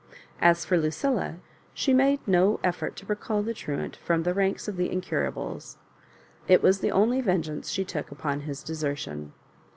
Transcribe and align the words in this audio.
As 0.41 0.65
for 0.65 0.79
Lucilla, 0.79 1.37
she 1.75 1.93
made 1.93 2.27
no 2.27 2.59
effort 2.63 2.95
to 2.95 3.05
recall 3.05 3.43
the 3.43 3.53
truant 3.53 3.97
from 3.97 4.23
the 4.23 4.33
ranks 4.33 4.67
of 4.67 4.75
the 4.75 4.91
Incurables. 4.91 5.77
It 6.47 6.63
was 6.63 6.79
the 6.79 6.89
only 6.91 7.21
vengeance 7.21 7.69
she 7.69 7.85
took 7.85 8.09
upon 8.09 8.39
his 8.39 8.63
desertion. 8.63 9.31